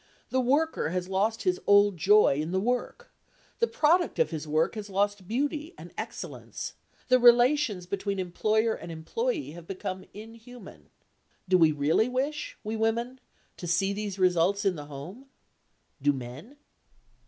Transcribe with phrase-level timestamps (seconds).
[0.31, 3.11] The worker has lost his old joy in the work;
[3.59, 6.73] the product of his work has lost beauty and excellence;
[7.09, 10.89] the relations between employer and employee have become inhuman.
[11.47, 13.19] Do we really wish, we women,
[13.57, 15.27] to see these results in the home?
[16.01, 16.57] Do men?